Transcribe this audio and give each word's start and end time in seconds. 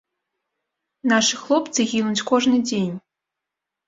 Нашы 1.11 1.35
хлопцы 1.41 1.85
гінуць 1.91 2.25
кожны 2.31 2.57
дзень. 2.71 2.89